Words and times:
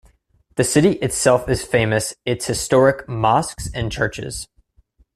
The 0.55 0.63
city 0.63 0.93
itself 0.93 1.47
is 1.47 1.61
famous 1.63 2.15
its 2.25 2.47
historic 2.47 3.07
mosques 3.07 3.69
and 3.71 3.91
churches. 3.91 4.47